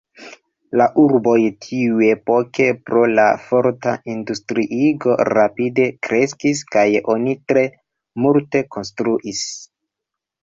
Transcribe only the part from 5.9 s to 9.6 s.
kreskis kaj oni tre multe konstruis.